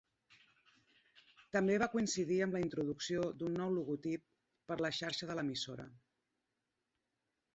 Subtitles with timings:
[1.55, 4.25] També va coincidir amb la introducció d'un nou logotip
[4.71, 5.85] per la xarxa de l'emissora.